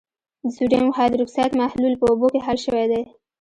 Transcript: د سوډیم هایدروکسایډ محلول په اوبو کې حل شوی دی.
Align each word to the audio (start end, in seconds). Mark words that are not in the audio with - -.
د 0.43 0.45
سوډیم 0.55 0.87
هایدروکسایډ 0.97 1.51
محلول 1.61 1.93
په 1.99 2.05
اوبو 2.11 2.27
کې 2.33 2.43
حل 2.45 2.57
شوی 2.65 2.85
دی. 2.91 3.01